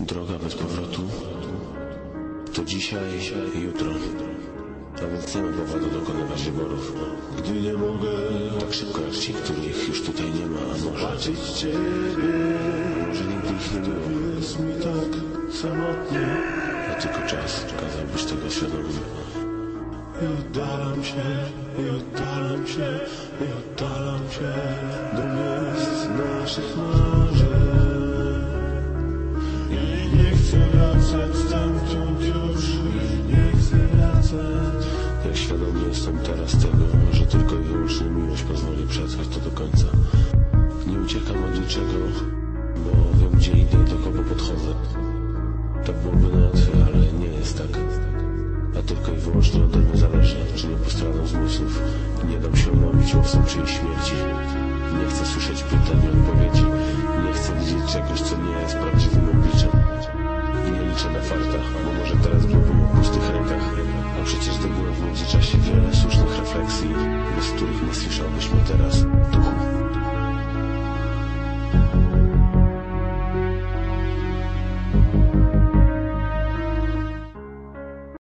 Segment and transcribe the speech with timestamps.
[0.00, 1.02] Droga bez powrotu
[2.54, 3.20] to dzisiaj
[3.54, 3.90] i jutro.
[4.96, 6.92] A więc nie ma powodu dokonywać wyborów.
[7.38, 8.08] Gdy nie mogę
[8.60, 11.78] tak szybko jak ci, których już tutaj nie ma, a może zobaczyć ciebie.
[13.08, 14.36] Może nigdy ich nie było.
[14.38, 15.10] Jest mi tak
[15.54, 16.26] samotnie.
[16.90, 18.88] A tylko czas kazał być tego świadomy.
[20.22, 21.22] I oddalam się,
[21.78, 23.00] i oddalam się,
[23.40, 24.52] i oddalam się
[25.16, 27.15] do miejsc naszych marzeń.
[30.94, 32.64] Wracać stamtąd już
[33.28, 34.86] Nie chcę wracać
[35.24, 39.86] Jak świadomy jestem teraz tego Że tylko i wyłącznie miłość pozwoli przetrwać to do końca.
[40.86, 41.98] Nie uciekam od niczego
[42.84, 44.74] Bo wiem gdzie idę i do kogo podchodzę.
[45.86, 47.80] Tak byłoby najłatwiej, ale nie jest tak.
[48.78, 51.82] A tylko i wyłącznie ode mnie zależy Czy nie postradam zmysłów
[52.30, 54.14] Nie dam się umówić łowcom czyjejś śmierci.
[54.98, 56.64] Nie chcę słyszeć pytań i odpowiedzi.
[57.26, 58.95] Nie chcę widzieć czegoś, co nie jest prawdziwym
[61.16, 63.74] na fartach Bo może teraz byłbym w pustych rękach
[64.20, 66.88] A przecież dobyłem w międzyczasie wiele słusznych refleksji
[67.36, 69.50] Bez których nie słyszałbyś mnie teraz Duchu